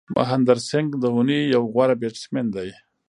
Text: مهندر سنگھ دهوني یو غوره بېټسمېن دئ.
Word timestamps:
مهندر 0.17 0.57
سنگھ 0.69 0.93
دهوني 1.01 1.39
یو 1.53 1.63
غوره 1.73 1.95
بېټسمېن 2.01 2.47
دئ. 2.55 2.69